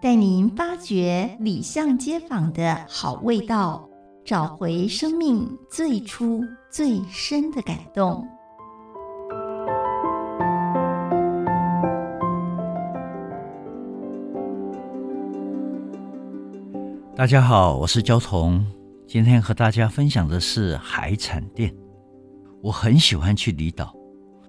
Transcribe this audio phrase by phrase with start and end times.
[0.00, 3.88] 带您发掘里巷街坊的好味道，
[4.24, 8.24] 找回生命最初最深的感动。
[17.16, 18.64] 大家好，我是焦彤，
[19.04, 21.74] 今天和大家分享的是海产店。
[22.62, 23.92] 我很喜欢去离岛，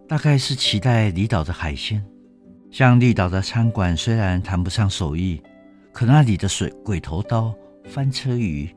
[0.07, 2.05] 大概是期待离岛的海鲜。
[2.71, 5.41] 像离岛的餐馆，虽然谈不上手艺，
[5.91, 8.69] 可那里的水鬼头刀、翻车鱼、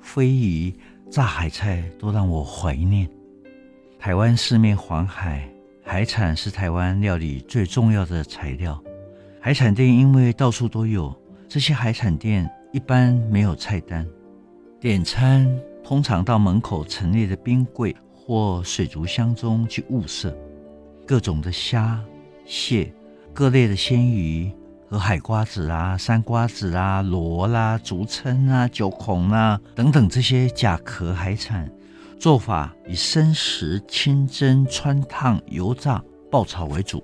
[0.00, 0.72] 飞鱼、
[1.10, 3.08] 炸海菜都让我怀念。
[3.98, 5.46] 台湾四面环海，
[5.82, 8.80] 海产是台湾料理最重要的材料。
[9.40, 11.14] 海产店因为到处都有，
[11.48, 12.50] 这些海产店。
[12.72, 14.06] 一般没有菜单，
[14.78, 15.44] 点餐
[15.82, 20.32] 通常到门口陈列的冰柜或水族箱中去物色
[21.04, 22.00] 各种的虾、
[22.46, 22.94] 蟹、
[23.40, 24.52] 各类的鲜鱼
[24.86, 31.66] 和海瓜子啊、山瓜子啊、螺啦、竹蛏啊、九孔啊等等这些甲壳海产，
[32.18, 37.02] 做法以生食、清蒸、汆烫、油炸、爆炒为主。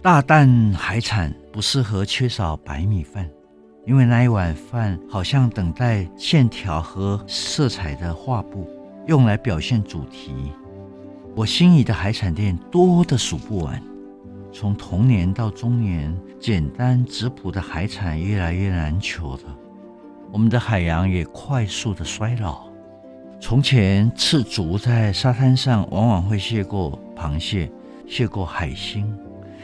[0.00, 3.28] 大啖海产不适合缺少白米饭。
[3.84, 8.64] 因为那一碗饭好像等待线条和色彩的画布，
[9.08, 10.52] 用来表现主题。
[11.34, 13.82] 我心仪的海产店多得数不完，
[14.60, 19.56] 从童年到中年，简单质朴的海产越来越难求了。
[20.32, 22.66] 我们的海洋也快速的衰老。
[23.40, 27.70] 从前赤足在沙滩上，往往会邂过螃蟹，
[28.08, 29.16] 邂过海星。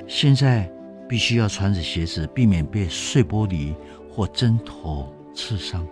[0.07, 0.71] 现在
[1.09, 3.75] 必须要穿着鞋子，避免被碎玻璃。
[4.09, 5.85] 或针头刺伤。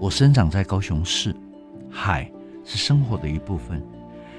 [0.00, 1.36] 我生长在高雄市，
[1.90, 2.32] 海
[2.64, 3.84] 是生活的一部分。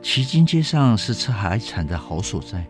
[0.01, 2.65] 旗津街上是吃海产的好所在，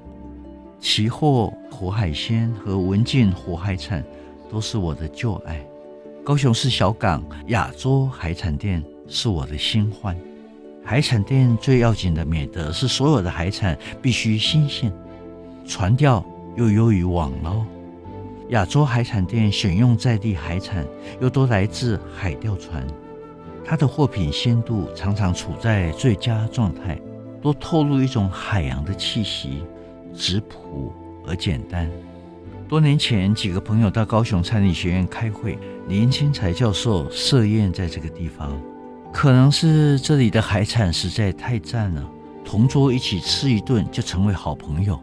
[0.80, 4.04] 奇货活海鲜和文静活海产
[4.50, 5.60] 都是我的旧爱。
[6.24, 10.16] 高雄市小港亚洲海产店是我的新欢。
[10.84, 14.92] 海产店最要紧的美德是所有的海产必须新鲜，
[15.66, 16.26] 船钓
[16.56, 17.64] 又优于网捞。
[18.50, 20.86] 亚洲海产店选用在地海产，
[21.20, 22.88] 又都来自海钓船，
[23.66, 27.00] 它的货品鲜度常常处在最佳状态，
[27.42, 29.62] 都透露一种海洋的气息，
[30.20, 30.94] 质朴
[31.26, 31.90] 而简单。
[32.68, 35.58] 多年前，几个朋友到高雄餐饮学院开会，
[35.88, 38.52] 林清才教授设宴在这个地方，
[39.14, 42.08] 可能是这里的海产实在太赞了，
[42.44, 45.00] 同桌一起吃一顿就成为好朋友。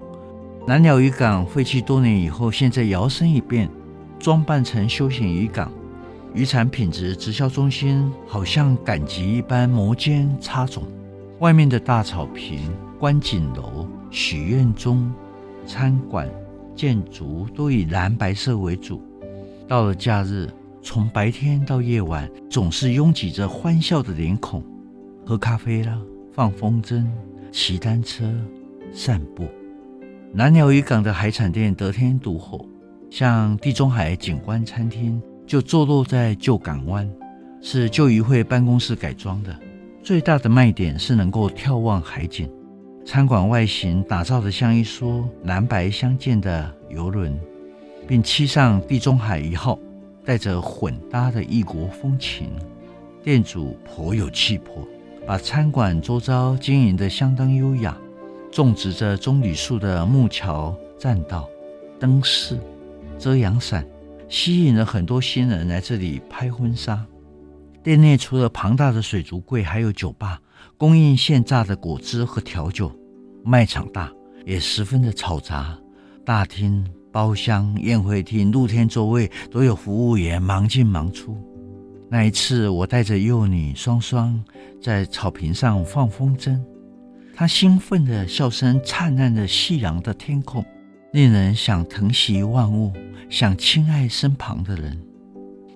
[0.67, 3.69] 南寮渔港废弃多年以后，现在摇身一变，
[4.19, 5.73] 装扮成休闲渔港。
[6.35, 10.83] 渔产品质直销中心好像赶集一般摩肩擦踵。
[11.39, 15.13] 外面的大草坪、观景楼、许愿钟、
[15.67, 16.29] 餐馆、
[16.75, 19.03] 建筑都以蓝白色为主。
[19.69, 20.49] 到了假日，
[20.83, 24.63] 从白天到夜晚，总是拥挤着欢笑的脸孔。
[25.25, 25.99] 喝咖啡啦，
[26.33, 27.05] 放风筝，
[27.51, 28.25] 骑单车，
[28.93, 29.45] 散步。
[30.33, 32.69] 南鸟渔港的海产店得天独厚，
[33.11, 37.11] 像地中海景观餐厅就坐落在旧港湾，
[37.61, 39.59] 是旧渔会办公室改装的。
[40.03, 42.49] 最大的卖点是能够眺望海景。
[43.07, 47.39] 餐馆外形打造得像一艘蓝白相间的游轮，
[48.05, 49.79] 并漆上地中海一号，
[50.25, 52.51] 带着混搭的异国风情。
[53.23, 54.85] 店主颇有气魄，
[55.25, 57.97] 把餐馆周遭经营得相当优雅。
[58.51, 61.49] 种植着棕榈树的木桥、栈道、
[62.01, 62.59] 灯饰、
[63.19, 63.87] 遮阳伞，
[64.29, 67.07] 吸引了很多新人来这里拍婚纱。
[67.87, 70.41] 店内除了庞大的水族柜，还有酒吧，
[70.77, 72.91] 供应现榨的果汁和调酒。
[73.45, 74.13] 卖场大，
[74.45, 75.79] 也十分的嘈杂。
[76.25, 81.39] 大厅、包厢、宴会厅、露天座位都有服务员忙进忙出。
[82.11, 84.43] 那一次，我带着幼女双双
[84.83, 86.61] 在草坪上放风筝。
[87.37, 90.65] 她兴奋的笑声灿烂的夕阳的天空，
[91.13, 92.93] 令人想疼惜万物，
[93.31, 95.01] 想亲爱身旁的人。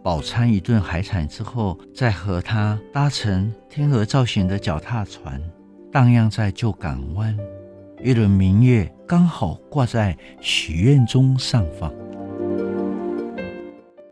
[0.03, 5.41] 饱餐一顿海产之后，再和他搭乘天鹅造型的脚踏船，
[5.93, 7.37] 荡漾在旧港湾。
[8.03, 11.93] 一轮明月刚好挂在许愿钟上方。